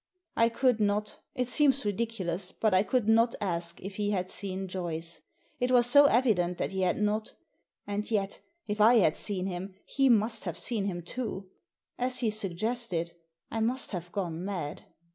I 0.35 0.49
could 0.49 0.79
not— 0.79 1.17
it 1.35 1.47
seems 1.47 1.85
ridiculous, 1.85 2.51
but 2.51 2.73
I 2.73 2.81
could 2.81 3.07
not 3.07 3.35
ask 3.39 3.79
if 3.81 3.97
he 3.97 4.09
had 4.09 4.31
seen 4.31 4.67
Joyce. 4.67 5.21
It 5.59 5.69
was 5.69 5.85
so 5.85 6.05
evident 6.05 6.57
that 6.57 6.71
he 6.71 6.81
had 6.81 6.97
not 6.99 7.35
And 7.85 8.09
yet, 8.09 8.39
if 8.65 8.81
I 8.81 8.95
had 8.95 9.15
seen 9.15 9.45
him, 9.45 9.75
he 9.85 10.09
must 10.09 10.45
have 10.45 10.57
seen 10.57 10.85
him 10.85 11.03
too. 11.03 11.51
As 11.99 12.17
he 12.21 12.31
suggested— 12.31 13.13
I 13.51 13.59
must 13.59 13.91
have 13.91 14.11
gone 14.11 14.43
mad! 14.43 14.85